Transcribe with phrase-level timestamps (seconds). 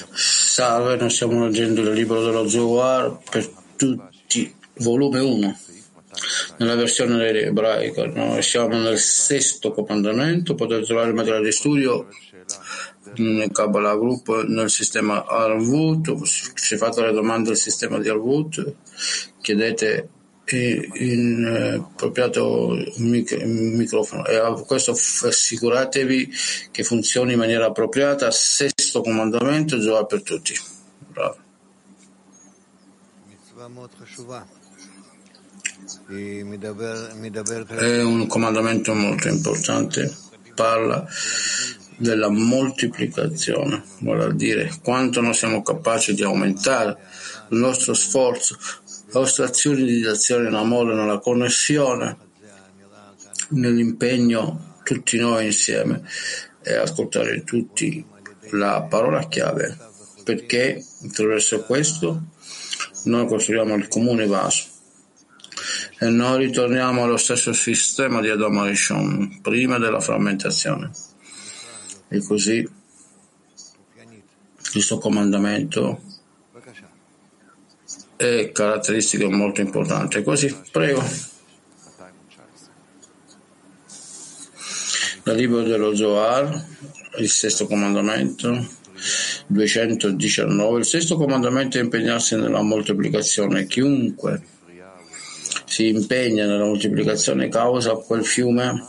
[0.00, 5.58] Salve, noi stiamo leggendo il libro dello Zohar per tutti, volume 1,
[6.58, 8.06] nella versione ebraica.
[8.06, 12.06] Noi siamo nel sesto comandamento, potete trovare il materiale di studio
[13.16, 18.72] nel Kabbalah Group, nel sistema Arvut, se fate le domande del sistema di Arvut,
[19.40, 20.10] chiedete
[20.54, 24.24] in eh, appropriato mic- microfono.
[24.26, 26.30] E a questo assicuratevi
[26.70, 28.30] che funzioni in maniera appropriata.
[28.30, 30.54] Sesto comandamento Zohar per tutti.
[31.08, 31.36] Bravo.
[37.78, 40.14] È un comandamento molto importante.
[40.54, 41.06] Parla
[41.98, 46.98] della moltiplicazione vuol dire quanto noi siamo capaci di aumentare
[47.50, 48.56] il nostro sforzo
[49.06, 52.16] le nostre azioni di azione in amore, nella connessione,
[53.50, 56.02] nell'impegno tutti noi insieme
[56.62, 58.04] e ascoltare tutti
[58.50, 59.76] la parola chiave.
[60.24, 62.24] Perché attraverso questo
[63.04, 64.64] noi costruiamo il comune vaso
[65.98, 70.90] e noi ritorniamo allo stesso sistema di Adam Arishon prima della frammentazione.
[72.08, 72.68] E così
[74.72, 76.00] questo comandamento
[78.16, 80.22] è caratteristica molto importante.
[80.22, 81.02] Così, prego.
[85.22, 86.64] Dal libro dello Zohar,
[87.18, 88.66] il sesto comandamento,
[89.48, 90.78] 219.
[90.78, 93.66] Il sesto comandamento è impegnarsi nella moltiplicazione.
[93.66, 94.42] Chiunque
[95.64, 98.84] si impegna nella moltiplicazione causa quel fiume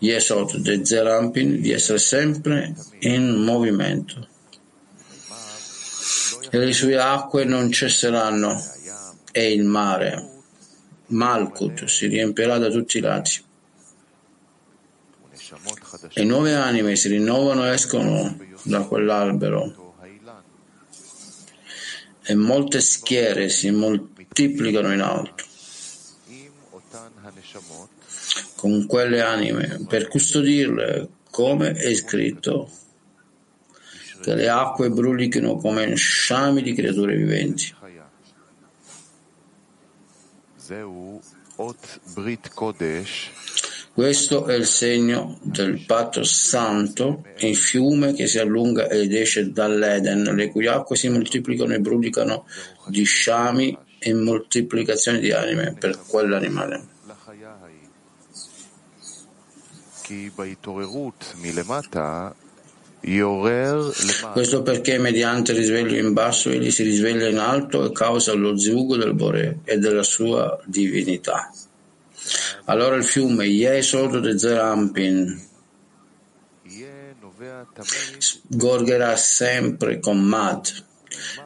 [0.00, 4.29] Yesod de Zerampin di essere sempre in movimento
[6.50, 8.60] e le sue acque non cesseranno
[9.32, 10.28] e il mare,
[11.06, 13.44] Malkut, si riempirà da tutti i lati.
[16.12, 19.88] E nuove anime si rinnovano e escono da quell'albero
[22.22, 25.44] e molte schiere si moltiplicano in alto
[28.54, 32.70] con quelle anime per custodirle come è scritto
[34.20, 37.74] che le acque brulichino come sciami di creature viventi.
[43.92, 50.34] Questo è il segno del patto santo, il fiume che si allunga ed esce dall'Eden,
[50.34, 52.46] le cui acque si moltiplicano e brulicano
[52.86, 56.86] di sciami e moltiplicazione di anime per quell'animale.
[64.32, 68.96] Questo perché mediante risveglio in basso egli si risveglia in alto e causa lo zvugo
[68.96, 71.50] del Bore e della sua divinità.
[72.66, 75.48] Allora il fiume Yesod de Zerampin
[78.18, 80.68] sgorgerà sempre con Mad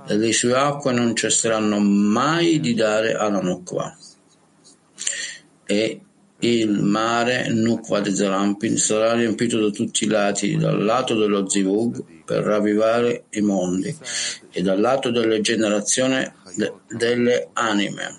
[0.07, 3.97] e le sue acque non cesseranno mai di dare alla Nukva.
[5.67, 6.01] E
[6.47, 7.47] il mare
[8.12, 13.97] Zarampin sarà riempito da tutti i lati, dal lato dello Zivug per ravvivare i mondi
[14.50, 18.16] e dal lato della generazione de- delle anime.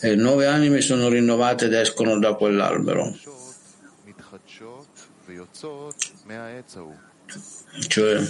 [0.00, 3.14] E nuove anime sono rinnovate ed escono da quell'albero.
[7.88, 8.26] Cioè,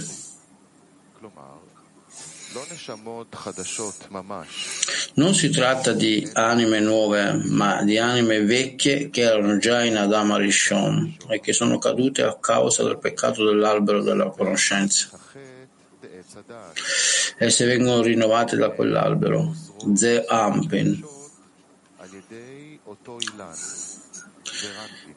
[5.13, 10.31] non si tratta di anime nuove, ma di anime vecchie che erano già in Adam
[10.31, 15.09] Arishon e che sono cadute a causa del peccato dell'albero della conoscenza.
[17.37, 19.55] Esse vengono rinnovate da quell'albero,
[19.95, 21.05] Ze Ampin.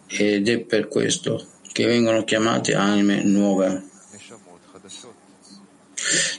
[0.06, 3.89] Ed è per questo che vengono chiamate anime nuove.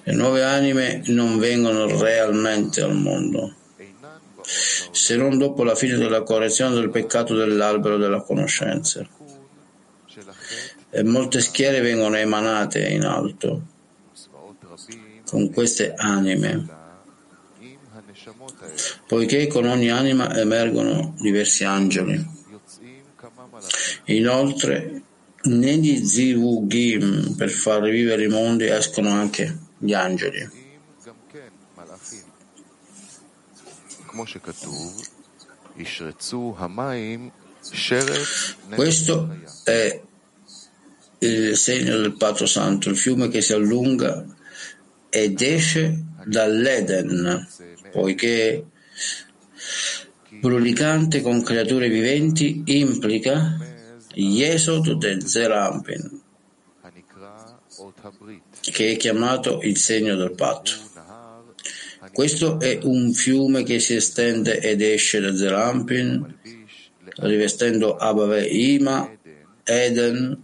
[0.03, 3.55] Le nuove anime non vengono realmente al mondo,
[4.91, 9.07] se non dopo la fine della correzione del peccato dell'albero della conoscenza.
[10.93, 13.61] E molte schiere vengono emanate in alto
[15.25, 16.67] con queste anime,
[19.07, 22.39] poiché con ogni anima emergono diversi angeli.
[24.05, 25.01] Inoltre,
[25.43, 30.47] negli zivugim per far rivivere i mondi escono anche gli angeli.
[38.75, 40.01] Questo è
[41.19, 44.25] il segno del patto santo, il fiume che si allunga
[45.09, 47.47] ed esce dall'Eden,
[47.91, 48.65] poiché
[50.39, 53.57] brulicante con creature viventi implica
[54.13, 56.21] Yesod de Zerampin,
[58.61, 60.71] che è chiamato il segno del patto.
[62.11, 66.39] Questo è un fiume che si estende ed esce da Zerampin,
[67.17, 69.09] rivestendo Abave Ima,
[69.63, 70.43] Eden,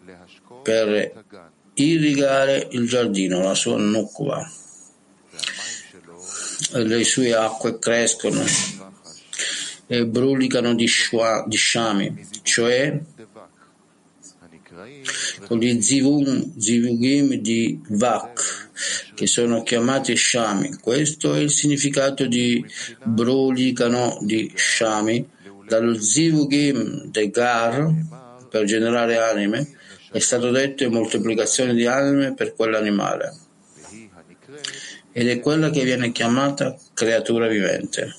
[0.64, 1.26] per
[1.74, 4.50] irrigare il giardino, la sua nukva.
[6.72, 8.44] Le sue acque crescono
[9.88, 13.00] e brulicano di, shua, di shami, cioè
[15.46, 18.70] con gli zivum, zivugim di Vak,
[19.16, 20.78] che sono chiamati Shami.
[20.80, 22.64] Questo è il significato di
[23.04, 25.28] brulicano di Shami,
[25.68, 27.94] dallo zivugim de Gar,
[28.50, 29.76] per generare anime,
[30.12, 33.36] è stato detto in moltiplicazione di anime per quell'animale.
[35.12, 38.16] Ed è quella che viene chiamata creatura vivente.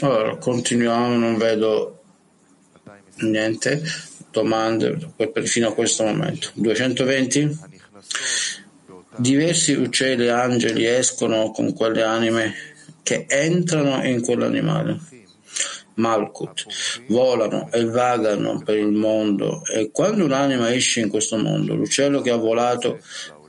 [0.00, 2.02] Allora, continuiamo, non vedo
[3.22, 3.82] niente,
[4.30, 4.96] domande
[5.42, 6.50] fino a questo momento.
[6.54, 7.58] 220?
[9.16, 12.54] Diversi uccelli e angeli escono con quelle anime
[13.02, 15.00] che entrano in quell'animale.
[15.94, 16.66] Malkut,
[17.08, 22.30] volano e vagano per il mondo e quando un'anima esce in questo mondo, l'uccello che
[22.30, 23.00] ha volato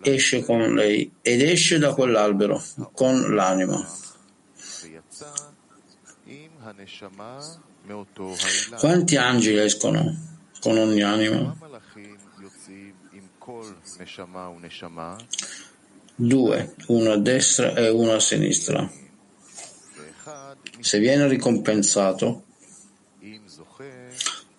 [0.01, 2.59] esce con lei ed esce da quell'albero
[2.93, 3.87] con l'anima.
[8.77, 10.15] Quanti angeli escono
[10.59, 11.57] con ogni anima?
[16.15, 18.91] Due, uno a destra e uno a sinistra.
[20.81, 22.43] Se viene ricompensato,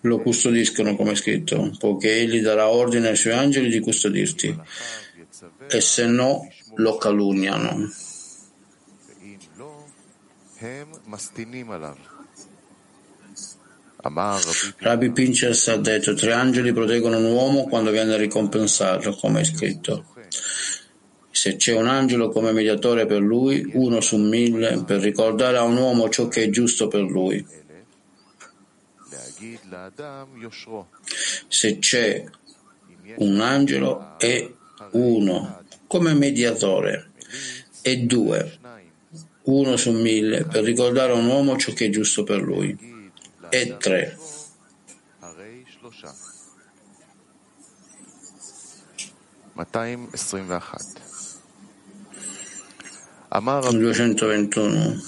[0.00, 4.58] lo custodiscono come scritto, poiché egli darà ordine ai suoi angeli di custodirti,
[5.68, 7.90] e se no lo calunniano.
[14.76, 20.04] Rabbi Pinchas ha detto tre angeli proteggono un uomo quando viene ricompensato, come è scritto.
[21.30, 25.78] Se c'è un angelo come mediatore per lui, uno su mille, per ricordare a un
[25.78, 27.42] uomo ciò che è giusto per lui.
[31.48, 32.24] Se c'è
[33.16, 34.50] un angelo, è
[34.90, 37.12] uno come mediatore.
[37.82, 38.58] E due,
[39.50, 42.76] uno su mille, per ricordare a un uomo ciò che è giusto per lui.
[43.48, 44.16] E tre.
[53.78, 55.02] 221.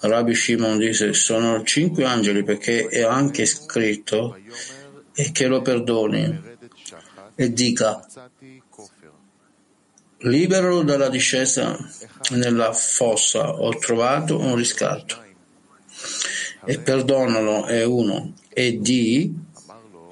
[0.00, 4.36] Rabbi Shimon dice sono cinque angeli perché è anche scritto
[5.14, 6.40] e che lo perdoni
[7.36, 8.04] e dica
[10.22, 11.76] liberalo dalla discesa
[12.30, 15.20] nella fossa ho trovato un riscatto.
[16.64, 19.34] E perdonalo è uno e di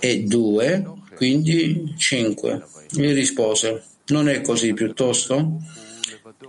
[0.00, 2.64] e due quindi cinque.
[2.88, 5.60] Gli rispose non è così piuttosto?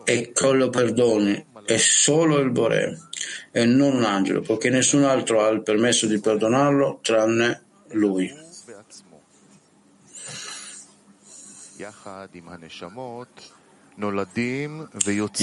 [0.06, 2.98] E che lo perdoni è solo il Boré
[3.52, 8.41] e non un angelo, poiché nessun altro ha il permesso di perdonarlo tranne lui.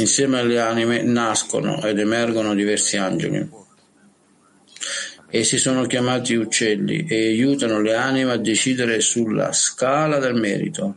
[0.00, 3.48] Insieme alle anime nascono ed emergono diversi angeli.
[5.30, 10.96] Essi sono chiamati uccelli e aiutano le anime a decidere sulla scala del merito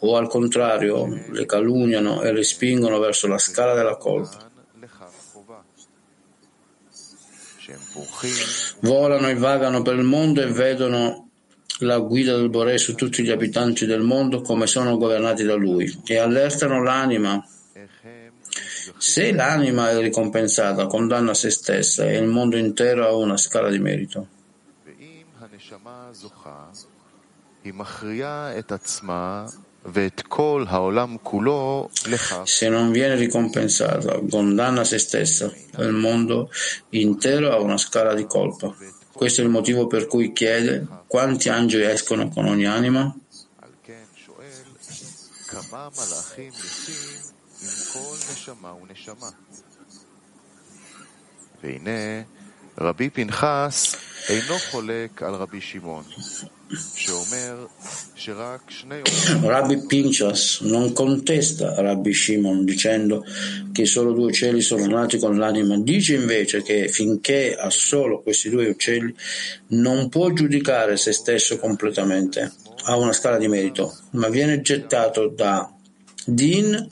[0.00, 4.46] o al contrario le calunniano e le spingono verso la scala della colpa.
[8.80, 11.27] Volano e vagano per il mondo e vedono
[11.78, 16.00] la guida del Boré su tutti gli abitanti del mondo come sono governati da lui
[16.04, 17.44] e allertano l'anima.
[18.96, 23.78] Se l'anima è ricompensata, condanna se stessa e il mondo intero ha una scala di
[23.78, 24.28] merito.
[32.44, 36.50] Se non viene ricompensata, condanna se stessa e il mondo
[36.90, 38.74] intero ha una scala di colpa.
[39.18, 43.12] Questo è il motivo per cui chiede quanti angeli escono con ogni anima?
[52.77, 53.95] Rabbi Pinchas
[54.29, 56.03] אינו חולק על רבי שמעון,
[56.95, 57.65] שאומר
[58.15, 59.01] שרק שני...
[59.43, 63.25] Rabbi Pinchas non contesta Rabbi Shimon dicendo
[63.73, 68.49] che solo due uccelli sono nati con l'anima, dice invece che finché ha solo questi
[68.49, 69.13] due uccelli
[69.69, 72.53] non può giudicare se stesso completamente,
[72.85, 75.69] ha una scala di merito, ma viene gettato da
[76.25, 76.89] Din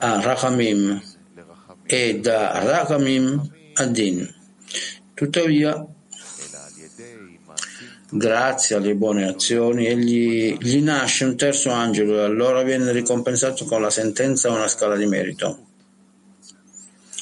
[0.00, 1.02] a Rachamim
[1.86, 4.27] e da Rachamim a Din.
[5.13, 5.85] Tuttavia,
[8.09, 13.81] grazie alle buone azioni, egli, gli nasce un terzo angelo e allora viene ricompensato con
[13.81, 15.65] la sentenza a una scala di merito.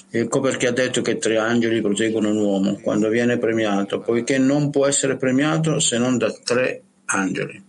[0.09, 4.69] Ecco perché ha detto che tre angeli proteggono un uomo quando viene premiato, poiché non
[4.69, 7.63] può essere premiato se non da tre angeli.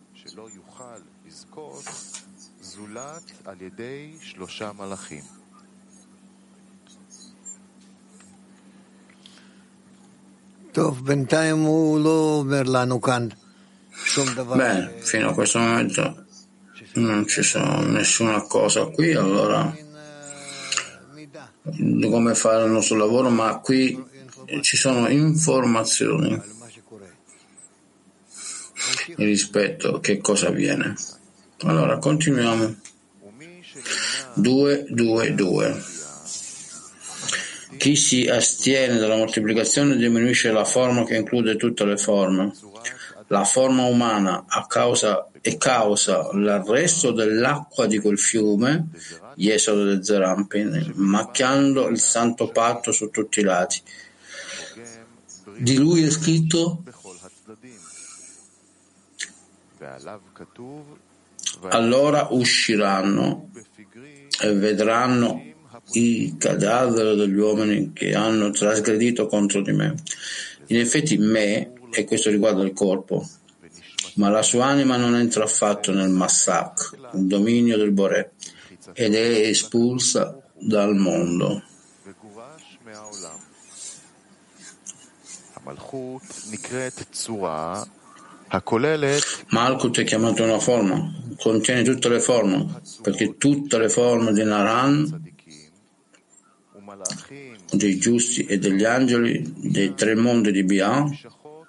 [14.55, 16.25] Bene, fino a questo momento
[16.95, 19.75] non ci sono nessuna cosa qui, allora
[22.11, 24.05] come fare il nostro lavoro, ma qui
[24.61, 26.41] ci sono informazioni
[29.17, 30.95] rispetto a che cosa avviene.
[31.61, 32.77] Allora, continuiamo.
[34.35, 35.96] 2, 2, 2.
[37.77, 42.53] Chi si astiene dalla moltiplicazione diminuisce la forma che include tutte le forme.
[43.29, 48.89] La forma umana causa, e causa l'arresto dell'acqua di quel fiume,
[49.37, 53.83] Esodo del Zerampin, macchiando il santo patto su tutti i lati.
[55.59, 56.83] Di lui è scritto
[61.69, 63.51] allora usciranno
[64.41, 65.55] e vedranno
[65.93, 69.95] i cadaveri degli uomini che hanno trasgredito contro di me.
[70.67, 73.27] In effetti me, e questo riguarda il corpo,
[74.15, 78.33] ma la sua anima non entra affatto nel Massak, il dominio del Boré,
[78.93, 81.63] ed è espulsa dal mondo.
[89.49, 95.35] Malkut è chiamato una forma, contiene tutte le forme, perché tutte le forme di Naran,
[97.73, 101.05] dei giusti e degli angeli, dei tre mondi di Bia,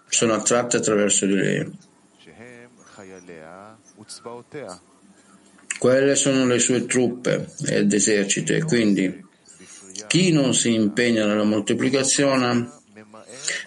[0.09, 1.71] sono attratte attraverso di lei.
[5.77, 9.25] Quelle sono le sue truppe ed eserciti, e quindi
[10.07, 12.71] chi non si impegna nella moltiplicazione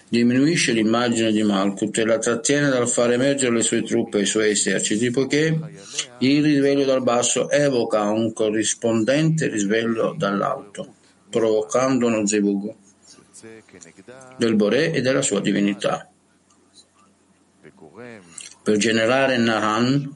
[0.09, 4.25] diminuisce l'immagine di Malkut e la trattiene dal far emergere le sue truppe e i
[4.25, 5.57] suoi eserciti, poiché
[6.19, 10.95] il risveglio dal basso evoca un corrispondente risveglio dall'alto,
[11.31, 12.75] provocando uno zebug
[14.37, 16.07] del Boré e della sua divinità.
[18.63, 20.13] Per generare Naran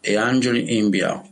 [0.00, 1.22] e angeli in Bia.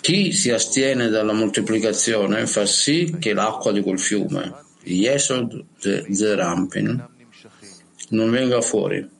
[0.00, 4.54] Chi si astiene dalla moltiplicazione fa sì che l'acqua di quel fiume,
[4.84, 7.08] Yesod Zerampin,
[8.10, 9.18] non venga fuori.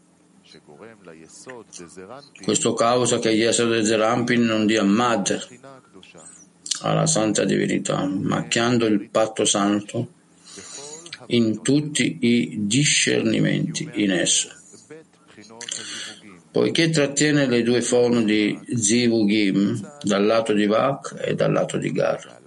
[2.42, 5.48] Questo causa che Yesod Zerampin non dia Mad
[6.82, 10.12] alla santa divinità, macchiando il patto santo
[11.26, 14.58] in tutti i discernimenti in esso
[16.50, 21.92] poiché trattiene le due forme di Zivugim dal lato di Vak e dal lato di
[21.92, 22.38] Gar.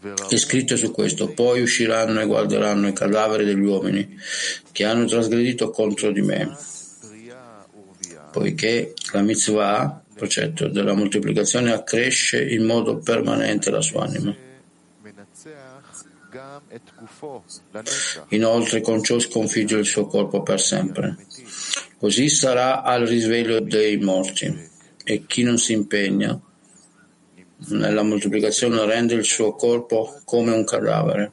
[0.00, 4.18] È scritto su questo, poi usciranno e guarderanno i cadaveri degli uomini
[4.72, 6.56] che hanno trasgredito contro di me,
[8.32, 14.34] poiché la mitzvah, precetto della moltiplicazione, accresce in modo permanente la sua anima.
[18.28, 21.18] Inoltre con ciò sconfigge il suo corpo per sempre.
[21.98, 24.68] Così sarà al risveglio dei morti
[25.04, 26.40] e chi non si impegna
[27.67, 31.31] nella moltiplicazione rende il suo corpo come un cadavere.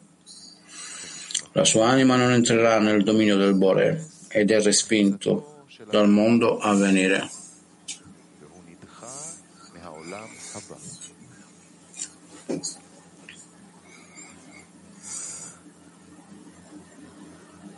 [1.52, 6.74] La sua anima non entrerà nel dominio del Bore ed è respinto dal mondo a
[6.74, 7.28] venire.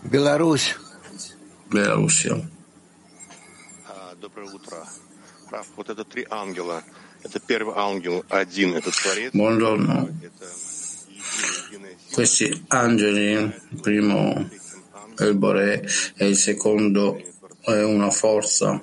[0.03, 0.77] Беларусь.
[1.71, 2.49] Белоруссия.
[4.21, 4.87] Доброе утро.
[5.51, 6.83] Раф, вот это три ангела.
[9.32, 10.20] Buongiorno.
[12.12, 14.50] Questi angeli, il primo
[15.16, 15.86] è il Bore
[16.16, 17.22] e il secondo
[17.62, 18.82] è una forza.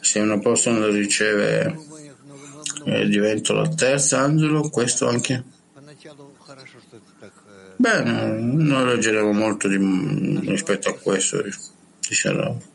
[0.00, 1.78] Se una persona lo riceve
[2.84, 5.44] e divento la terza angelo, questo anche.
[7.76, 9.76] Bene, non leggeremo molto di,
[10.40, 11.42] rispetto a questo,
[12.00, 12.72] diciamo.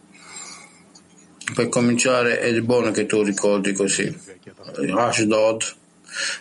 [1.54, 4.16] Per cominciare è buono che tu ricordi così.
[4.96, 5.78] Ashdod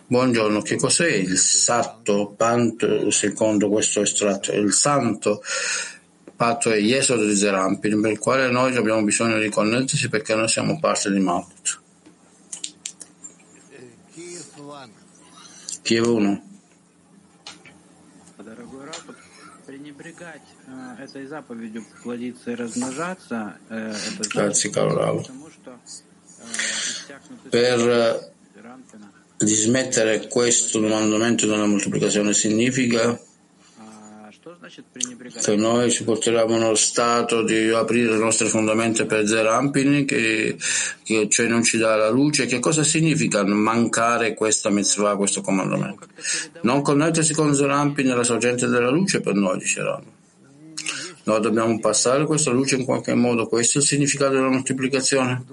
[0.06, 4.52] Buongiorno, che cos'è il Satto Panto secondo questo estratto?
[4.52, 5.42] Il Santo
[6.34, 10.48] patto è Yesodo di Zerampin, per il quale noi abbiamo bisogno di connettersi perché noi
[10.48, 11.80] siamo parte di Malkut.
[15.82, 16.42] Kiev 1.
[24.28, 25.26] Grazie caro Ravo.
[27.48, 28.32] Per
[29.38, 33.18] dismettere questo comandamento della moltiplicazione significa
[35.40, 40.56] che noi ci porteremo nello stato di aprire le nostre fondamenta per Zerampini, che,
[41.02, 42.46] che cioè non ci dà la luce.
[42.46, 46.06] Che cosa significa mancare questa mitzvah, questo comandamento?
[46.62, 49.82] Non connettersi con Zerampini, la sorgente della luce, per noi, dice.
[51.28, 53.48] Noi dobbiamo passare questa luce in qualche modo.
[53.48, 55.44] Questo è il significato della moltiplicazione.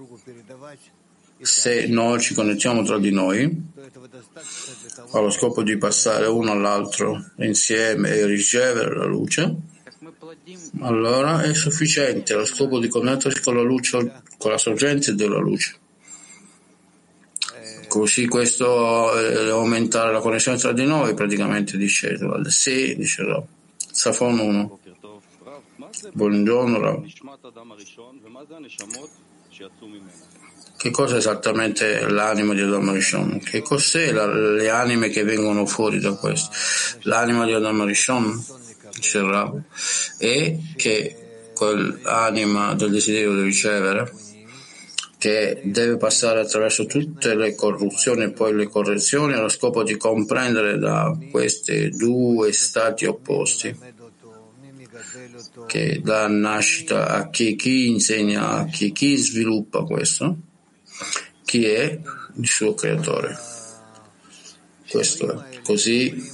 [1.42, 3.74] Se noi ci connettiamo tra di noi,
[5.12, 9.54] allo scopo di passare uno all'altro insieme e ricevere la luce,
[10.80, 15.76] allora è sufficiente allo scopo di connettersi con la luce, con la sorgente della luce.
[17.90, 22.48] Così questo è aumentare la connessione tra di noi, praticamente dice Edoald.
[22.48, 23.46] Sì, dice Rob.
[23.92, 24.80] Safon 1.
[26.12, 27.06] Buongiorno Rob.
[30.78, 33.40] Che cosa è esattamente l'anima di Adam Rishon?
[33.40, 36.50] Che cos'è la, le anime che vengono fuori da questo?
[37.04, 38.44] L'anima di Adam Rishon,
[38.94, 39.62] dice Rab,
[40.18, 44.12] è che quell'anima del desiderio di ricevere,
[45.18, 50.78] che deve passare attraverso tutte le corruzioni e poi le correzioni allo scopo di comprendere
[50.78, 53.94] da questi due stati opposti
[55.68, 60.38] che dà nascita a chi, chi insegna, a chi, chi sviluppa questo
[61.46, 62.00] chi è
[62.36, 63.38] il suo creatore.
[64.90, 65.62] Questo è.
[65.62, 66.34] Così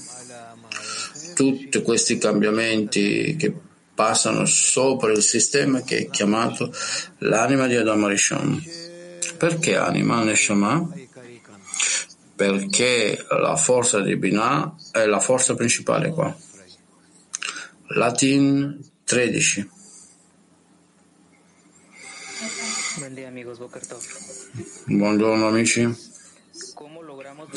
[1.35, 3.53] tutti questi cambiamenti che
[3.93, 6.73] passano sopra il sistema che è chiamato
[7.19, 8.63] l'anima di Adam Rishon.
[9.37, 10.89] Perché anima Neshama?
[12.35, 16.35] Perché la forza di Binah è la forza principale qua.
[17.93, 19.69] Latin 13.
[24.85, 25.81] Buongiorno amici.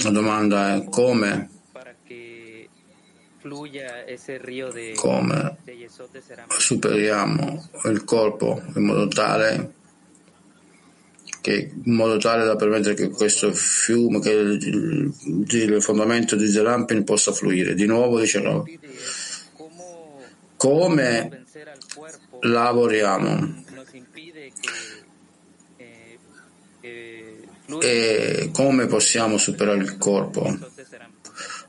[0.03, 1.49] La domanda è come
[4.97, 5.59] come
[6.59, 9.75] superiamo il corpo in modo tale
[11.41, 16.49] che, in modo tale da permettere che questo fiume, che il, il, il fondamento di
[16.49, 17.75] Zerampin possa fluire.
[17.75, 18.65] Di nuovo dice no.
[20.65, 21.45] Come
[22.41, 23.65] lavoriamo
[27.83, 30.59] e come possiamo superare il corpo?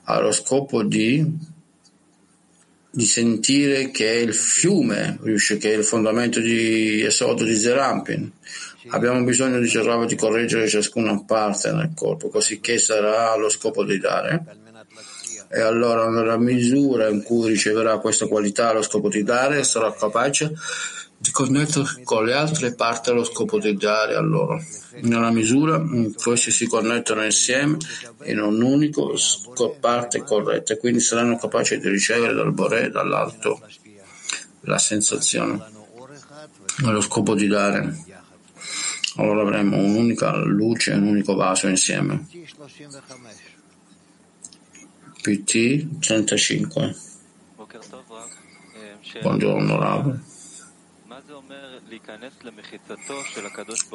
[0.04, 1.30] Allo scopo di,
[2.90, 8.32] di sentire che è il fiume, che è il fondamento di Esodo di Zerampin.
[8.92, 13.84] Abbiamo bisogno di cercare di correggere ciascuna parte nel corpo, così che sarà lo scopo
[13.84, 14.64] di dare.
[15.56, 20.54] E allora nella misura in cui riceverà questa qualità allo scopo di dare, sarà capace
[21.18, 24.62] di connettersi con le altre parti allo scopo di dare a loro.
[25.04, 27.78] Nella misura in cui si connettono insieme
[28.26, 29.16] in un unico
[29.80, 33.62] parte corretta, quindi saranno capaci di ricevere dal Boré, dall'alto,
[34.64, 35.66] la sensazione,
[36.84, 38.04] allo scopo di dare.
[39.16, 42.28] Allora avremo un'unica luce, un unico vaso insieme.
[45.26, 46.96] PT 35.
[49.22, 50.20] Buongiorno Rav.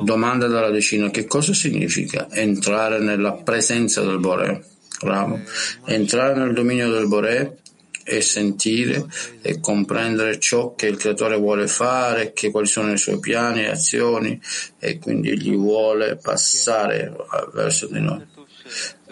[0.01, 4.61] Domanda dalla decina, che cosa significa entrare nella presenza del Boré?
[5.01, 5.38] Bravo.
[5.85, 7.59] Entrare nel dominio del Boré
[8.03, 9.07] e sentire
[9.40, 13.69] e comprendere ciò che il creatore vuole fare, che quali sono i suoi piani e
[13.69, 14.40] azioni
[14.81, 17.14] e quindi gli vuole passare
[17.53, 18.27] verso di noi.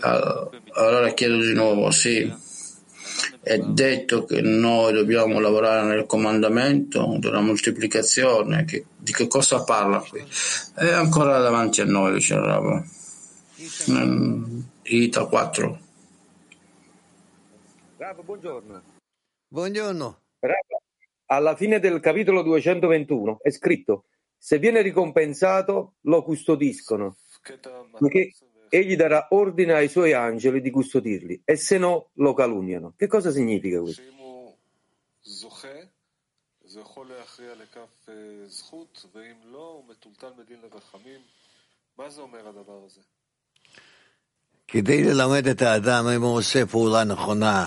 [0.00, 2.32] Allora chiedo di nuovo, sì,
[3.40, 8.64] è detto che noi dobbiamo lavorare nel comandamento della moltiplicazione.
[8.64, 10.24] Che, di che cosa parla qui?
[10.74, 12.84] È ancora davanti a noi, dice Rabo.
[14.82, 15.80] Ita 4.
[17.96, 18.82] Rabo, buongiorno.
[19.48, 20.20] Buongiorno.
[20.40, 20.82] Rabo,
[21.26, 24.04] alla fine del capitolo 221 è scritto
[24.38, 27.16] se viene ricompensato lo custodiscono.
[27.98, 28.32] Perché
[28.69, 32.93] egli darà ordine ai suoi angeli di custodirli e se no lo calunniano.
[32.97, 34.01] Che cosa significa questo?
[44.67, 47.65] כדי ללמד את האדם אם הוא עושה פעולה נכונה,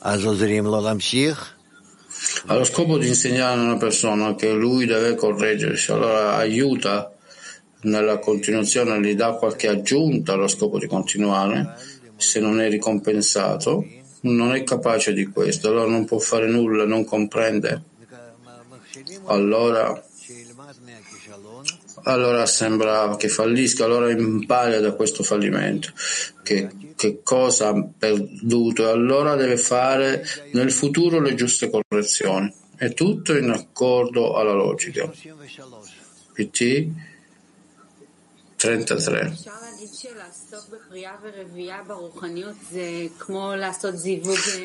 [0.00, 1.54] אז עוזרים לו להמשיך.
[2.46, 7.12] allo scopo di insegnare a una persona che lui deve correggersi, allora aiuta
[7.81, 11.75] nella continuazione, gli dà qualche aggiunta allo scopo di continuare,
[12.15, 13.85] se non è ricompensato,
[14.21, 17.83] non è capace di questo, allora non può fare nulla, non comprende.
[19.25, 20.03] Allora,
[22.03, 25.91] allora sembra che fallisca, allora impara da questo fallimento
[26.43, 32.51] che, che cosa ha perduto e allora deve fare nel futuro le giuste correzioni.
[32.75, 35.11] È tutto in accordo alla logica.
[36.33, 36.87] PT
[38.59, 39.37] 33.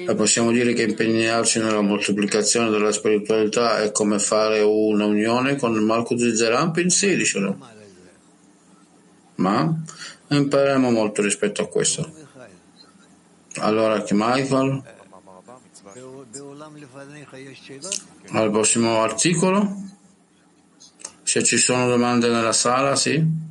[0.07, 5.75] E possiamo dire che impegnarci nella moltiplicazione della spiritualità è come fare una unione con
[5.75, 6.91] il Malchut di Zerampin?
[6.91, 7.57] Sì, dicelo.
[9.37, 9.73] Ma
[10.27, 12.13] impareremo molto rispetto a questo.
[13.59, 14.83] Allora, che Michael?
[18.31, 19.83] Al prossimo articolo?
[21.23, 23.44] Se ci sono domande nella sala, sì?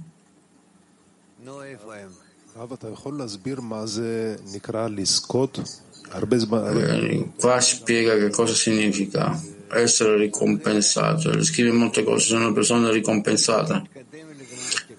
[7.37, 11.41] Qua spiega che cosa significa essere ricompensato.
[11.43, 13.81] Scrive molte cose, sono persone ricompensate.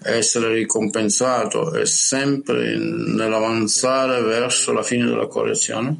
[0.01, 5.97] Essere ricompensato è sempre nell'avanzare verso la fine della correzione.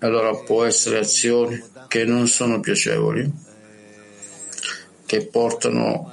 [0.00, 3.32] Allora può essere azioni che non sono piacevoli,
[5.06, 6.12] che portano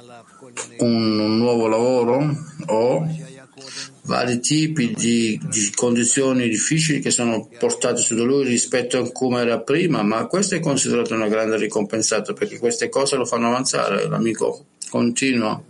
[0.78, 2.36] un nuovo lavoro
[2.66, 3.06] o
[4.02, 9.40] vari tipi di, di, condizioni difficili che sono portate su di lui rispetto a come
[9.42, 14.08] era prima, ma questo è considerato una grande ricompensata perché queste cose lo fanno avanzare,
[14.08, 15.62] l'amico continua.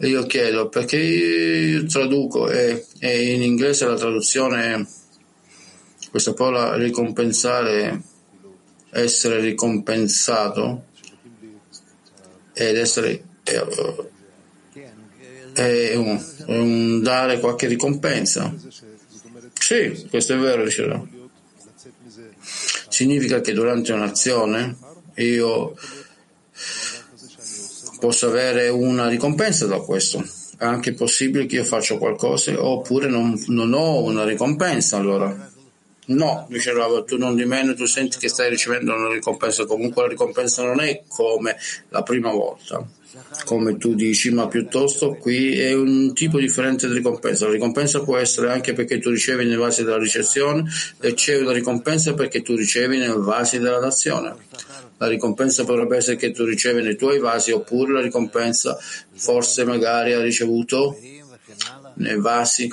[0.00, 4.86] Io chiedo perché io traduco e, e in inglese la traduzione
[6.10, 8.00] questa parola ricompensare,
[8.90, 10.84] essere ricompensato
[12.66, 13.22] ed essere
[15.52, 18.54] è un, è un dare qualche ricompensa.
[19.58, 21.04] Sì, questo è vero, diceva.
[22.88, 24.76] Significa che durante un'azione
[25.16, 25.76] io
[27.98, 30.24] posso avere una ricompensa da questo.
[30.56, 35.52] È anche possibile che io faccia qualcosa oppure non, non ho una ricompensa allora.
[36.08, 40.08] No, diceva tu non di meno, tu senti che stai ricevendo una ricompensa, comunque la
[40.08, 41.56] ricompensa non è come
[41.90, 42.86] la prima volta
[43.44, 47.46] come tu dici, ma piuttosto qui è un tipo differente di ricompensa.
[47.46, 50.64] La ricompensa può essere anche perché tu ricevi nei vasi della ricezione
[51.00, 54.34] e c'è una ricompensa perché tu ricevi nei vasi della nazione.
[54.98, 58.76] La ricompensa potrebbe essere che tu ricevi nei tuoi vasi oppure la ricompensa
[59.14, 60.98] forse magari ha ricevuto
[61.94, 62.68] nei vasi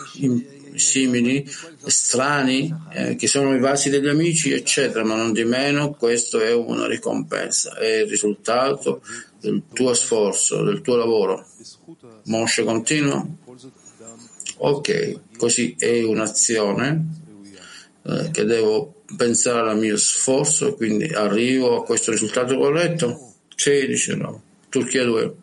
[0.77, 1.47] simili,
[1.85, 6.53] strani, eh, che sono i vasi degli amici, eccetera, ma non di meno questo è
[6.53, 9.01] una ricompensa, è il risultato
[9.39, 11.45] del tuo sforzo, del tuo lavoro.
[12.25, 13.25] Moshe continua?
[14.57, 17.05] Ok, così è un'azione
[18.03, 23.33] eh, che devo pensare al mio sforzo e quindi arrivo a questo risultato corretto?
[23.55, 24.41] Sì, dice no.
[24.69, 25.35] Turchia 2.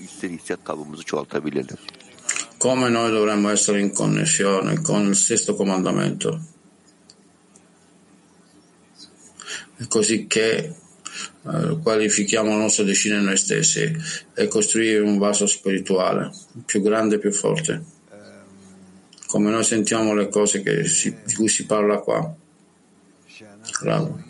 [0.00, 1.76] Ister hissiyat kabımızı çoğaltabilelim.
[2.58, 6.40] come noi dovremmo essere in connessione con il sesto comandamento,
[9.88, 10.74] così che
[11.44, 13.94] eh, qualifichiamo la nostra decina noi stessi
[14.34, 16.30] e costruire un vaso spirituale
[16.64, 17.84] più grande e più forte,
[19.36, 22.34] come noi sentiamo le cose si, di cui si parla qua.
[23.82, 24.24] Bravo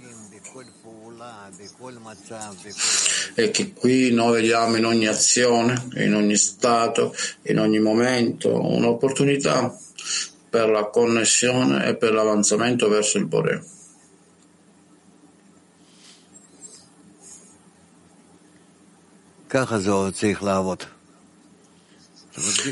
[3.35, 9.77] e che qui noi vediamo in ogni azione, in ogni stato, in ogni momento un'opportunità
[10.51, 13.65] per la connessione e per l'avanzamento verso il Bore.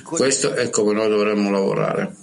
[0.02, 2.22] Questo è come noi dovremmo lavorare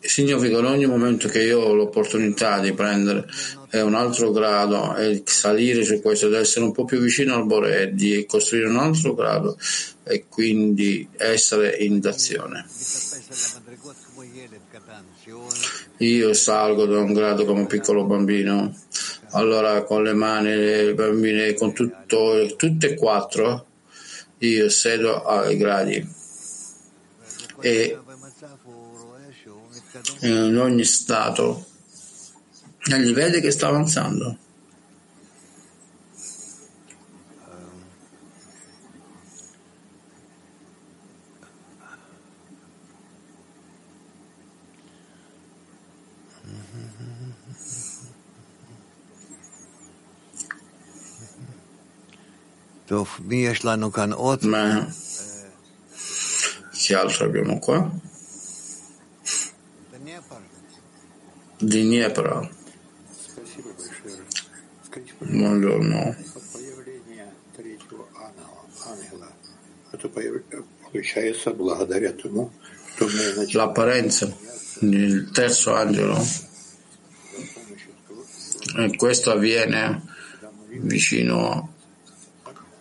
[0.00, 3.26] significa in ogni momento che io ho l'opportunità di prendere
[3.72, 7.92] un altro grado e salire su questo, di essere un po' più vicino al Bore,
[7.94, 9.58] di costruire un altro grado
[10.04, 12.66] e quindi essere in azione.
[15.98, 18.74] Io salgo da un grado come un piccolo bambino,
[19.30, 23.66] allora con le mani, le bambine, con tutto, tutte e quattro,
[24.38, 26.16] io sedo ai gradi
[27.60, 27.98] e
[30.20, 31.66] in ogni stato
[32.90, 34.38] Egli vede che sta avanzando.
[54.48, 54.88] Ma
[56.72, 58.07] che altro abbiamo qua?
[61.60, 62.48] Di Dniepra.
[65.18, 66.16] Buongiorno.
[73.50, 74.32] L'apparenza
[74.78, 76.24] del terzo angelo.
[78.76, 80.02] E questo avviene
[80.68, 81.74] vicino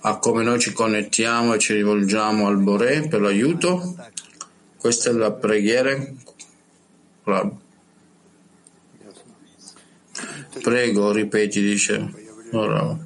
[0.02, 3.96] a come noi ci connettiamo e ci rivolgiamo al Bore per l'aiuto.
[4.78, 5.98] Questa è la preghiera.
[10.62, 12.26] Prego, ripeti, dice.
[12.52, 13.06] Ora.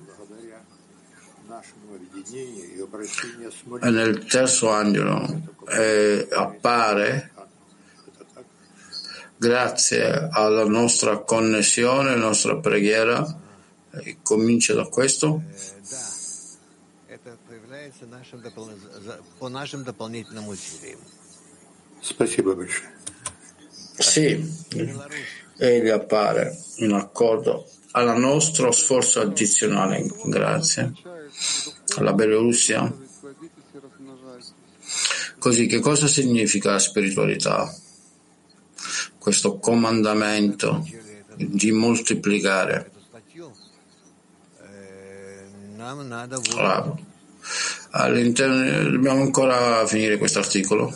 [3.82, 7.32] E nel terzo angelo eh, appare
[9.38, 13.40] grazie alla nostra connessione, alla nostra preghiera.
[13.94, 15.42] E comincia da questo.
[23.98, 24.42] Sì,
[25.62, 30.04] egli appare in accordo al nostro sforzo addizionale.
[30.26, 30.92] Grazie.
[31.98, 32.92] Alla Bielorussia.
[35.38, 37.72] Così, che cosa significa spiritualità?
[39.20, 40.84] Questo comandamento
[41.36, 42.90] di moltiplicare.
[46.56, 47.00] Bravo.
[47.92, 50.92] All'interno, dobbiamo ancora finire questo articolo.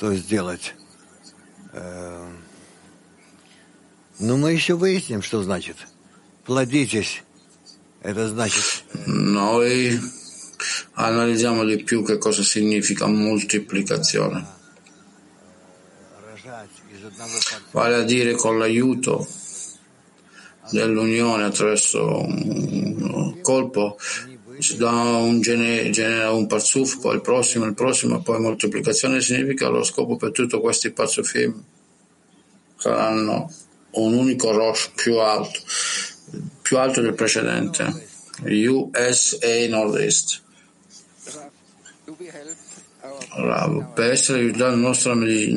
[0.00, 0.74] Что сделать?
[4.18, 5.76] Ну, мы еще выясним, что значит.
[6.46, 7.22] Плодитесь.
[8.00, 8.64] Это значит...
[9.04, 10.00] Noi
[10.94, 14.46] analizziamo di più che cosa significa moltiplicazione.
[17.72, 19.26] vale a dire con l'aiuto
[20.70, 23.98] dell'unione attraverso un colpo
[24.76, 29.82] dà un, gene, genera un parzuf, poi il prossimo, il prossimo, poi moltiplicazione significa lo
[29.82, 31.62] scopo per tutti questi parzufim
[32.76, 33.52] saranno
[33.92, 35.60] un unico Rosh più alto,
[36.62, 38.08] più alto del precedente,
[38.44, 40.42] USA Nord-Est.
[43.94, 45.52] Per essere aiutati nel nostro, nel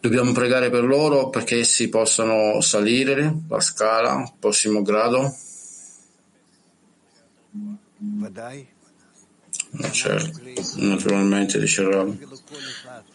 [0.00, 5.32] Dobbiamo pregare per loro perché essi possano salire la scala, prossimo grado.
[9.90, 10.40] Certo,
[10.76, 12.14] naturalmente dice Rav,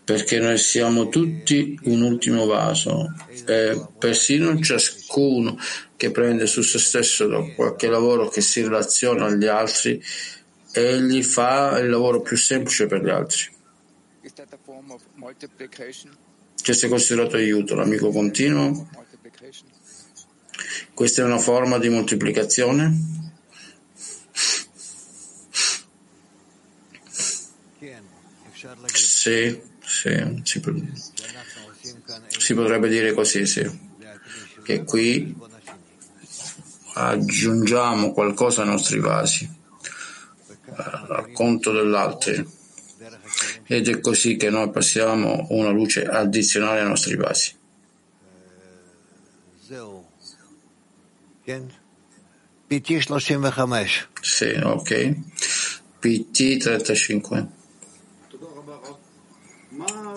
[0.04, 3.14] perché noi siamo tutti un ultimo vaso
[3.46, 5.58] e persino ciascuno
[5.96, 10.02] che prende su se stesso da qualche lavoro che si relaziona agli altri,
[10.72, 13.46] egli fa il lavoro più semplice per gli altri.
[16.60, 18.90] Che sia considerato aiuto, l'amico continuo.
[20.94, 23.27] Questa è una forma di moltiplicazione.
[29.28, 30.62] Sì, sì, si,
[32.30, 33.70] si potrebbe dire così, sì,
[34.64, 35.36] che qui
[36.94, 39.54] aggiungiamo qualcosa ai nostri vasi,
[40.76, 42.56] al conto dell'altro.
[43.66, 47.54] Ed è così che noi passiamo una luce addizionale ai nostri vasi.
[54.22, 55.16] Sì, ok.
[56.00, 57.57] PT 35.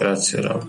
[0.00, 0.66] Grazie Rav.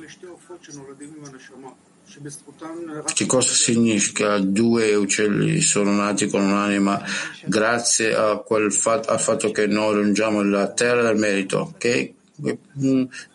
[3.14, 7.02] Che cosa significa due uccelli sono nati con un'anima
[7.46, 11.74] grazie a quel fat- al fatto che noi raggiungiamo la terra del merito?
[11.78, 12.16] Che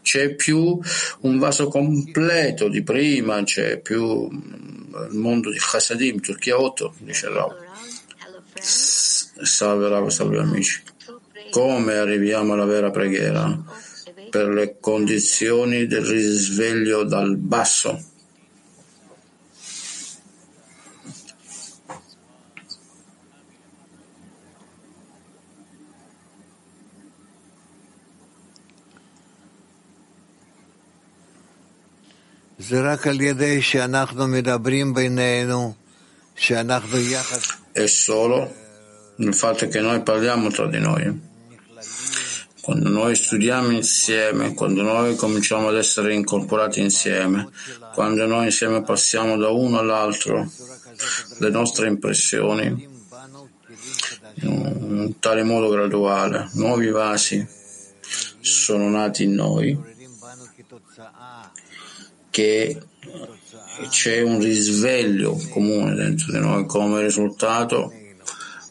[0.02, 0.78] c'è più
[1.20, 7.54] un vaso completo di prima, c'è più il mondo di Hasadim, Turchia 8, dice Rav.
[8.60, 10.82] Salve Rav, salve amici.
[11.50, 13.84] Come arriviamo alla vera preghiera?
[14.36, 17.98] Per le condizioni del risveglio dal basso.
[37.72, 38.54] È solo
[39.16, 41.34] il fatto che noi parliamo tra di noi
[42.66, 47.48] quando noi studiamo insieme, quando noi cominciamo ad essere incorporati insieme,
[47.94, 50.50] quando noi insieme passiamo da uno all'altro
[51.38, 52.88] le nostre impressioni
[54.40, 57.46] in tale modo graduale, nuovi vasi
[58.40, 59.80] sono nati in noi,
[62.30, 62.82] che
[63.90, 67.92] c'è un risveglio comune dentro di noi come risultato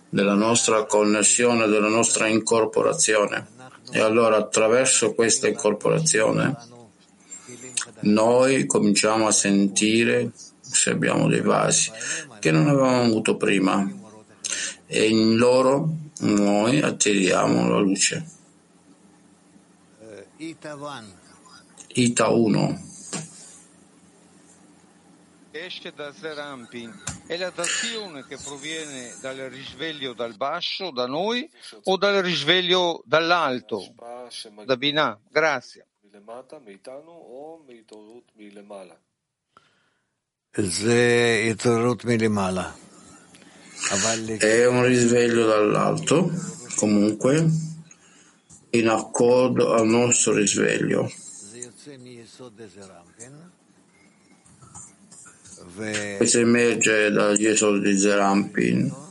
[0.09, 3.53] della nostra connessione, della nostra incorporazione.
[3.91, 6.57] E allora attraverso questa incorporazione
[8.01, 11.91] noi cominciamo a sentire se abbiamo dei vasi
[12.39, 13.87] che non avevamo avuto prima.
[14.87, 18.25] E in loro noi attiriamo la luce.
[21.87, 22.93] Ita 1
[25.55, 26.93] esce da Zerampin
[27.27, 31.49] è la dazione che proviene dal risveglio dal basso, da noi,
[31.83, 33.93] o dal risveglio dall'alto,
[34.65, 35.19] da Binah?
[35.29, 35.87] Grazie.
[44.37, 46.31] È un risveglio dall'alto,
[46.75, 47.45] comunque,
[48.69, 51.11] in accordo al nostro risveglio.
[55.77, 59.03] Essa emerge da Gesù di Zerampin.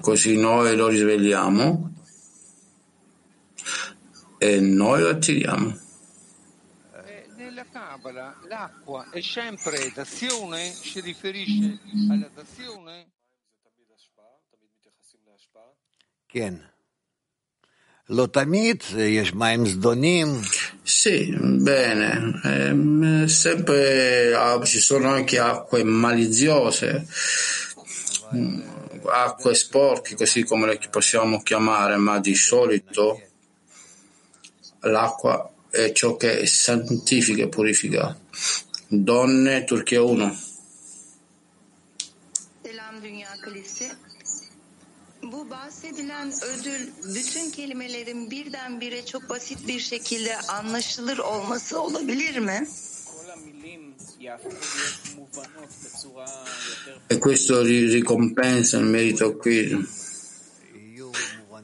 [0.00, 1.94] Così noi lo risvegliamo
[4.38, 5.78] e noi lo attiriamo.
[7.04, 11.78] Eh, nella Kabbalah l'acqua è sempre d'azione, si riferisce
[12.10, 13.12] alla d'azione?
[16.26, 16.72] Ken.
[18.06, 20.40] Lotamit, eh, Yeshmaim Zdonim.
[20.90, 22.40] Sì, bene.
[22.42, 27.06] Ehm, sempre ah, ci sono anche acque maliziose,
[28.34, 28.60] mm,
[29.06, 33.22] acque sporche, così come le possiamo chiamare, ma di solito
[34.80, 38.18] l'acqua è ciò che santifica e purifica.
[38.88, 40.38] Donne, Turchia 1.
[42.62, 43.88] Selam Dünya Kalesi.
[45.22, 52.66] Bu bahsedilen ödül bütün kelimelerin birdenbire çok basit bir şekilde anlaşılır olması olabilir mi?
[57.10, 59.78] E questo ri- ricompensa il merito qui.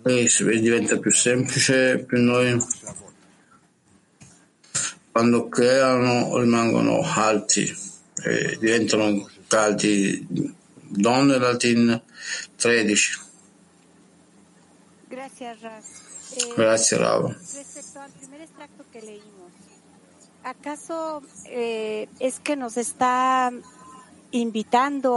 [0.07, 2.59] E si- diventa più semplice, più noi
[5.13, 7.65] quando creano rimangono alti,
[8.25, 10.27] e diventano caldi.
[10.89, 12.01] Donne Latin
[12.57, 13.19] 13.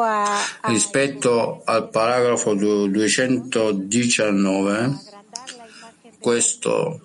[0.01, 7.01] A, a Rispetto al paragrafo du- 219, agrandar la imagen de questo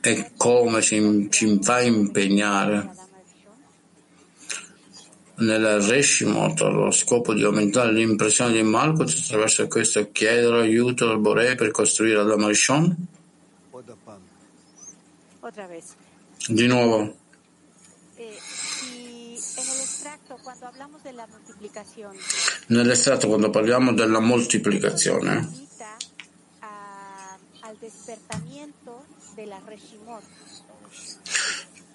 [0.00, 2.97] è come ci, ci fa impegnare?
[5.38, 11.54] nel Reshimot allo scopo di aumentare l'impressione di Malkut attraverso questo chiedere aiuto al Boré
[11.54, 12.96] per costruire la Marishon?
[16.48, 17.16] Di nuovo.
[22.66, 25.66] Nell'estratto quando parliamo della moltiplicazione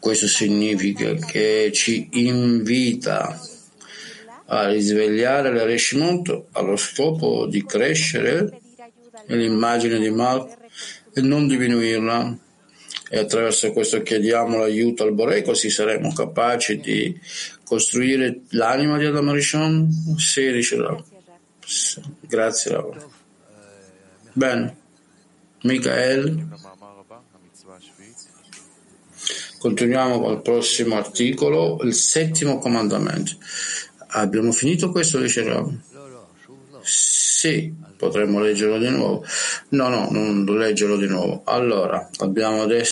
[0.03, 3.39] questo significa che ci invita
[4.47, 8.59] a risvegliare la Reshimot allo scopo di crescere
[9.27, 10.57] nell'immagine di Malkut
[11.13, 12.37] e non diminuirla.
[13.09, 17.17] E attraverso questo chiediamo l'aiuto al Boré, così saremo capaci di
[17.63, 20.17] costruire l'anima di Adam Rishon?
[20.17, 21.01] Sì, dice Rav.
[21.65, 23.05] Sì, Grazie Rav.
[24.33, 24.75] Bene.
[25.61, 26.45] Michael,
[29.63, 33.31] continuiamo col prossimo articolo, il settimo comandamento.
[34.07, 35.73] Abbiamo finito questo, dice Rav?
[36.81, 39.23] Sì, potremmo leggerlo di nuovo.
[39.69, 41.43] No, no, non leggerlo di nuovo.
[41.45, 42.81] Allora, abbiamo adesso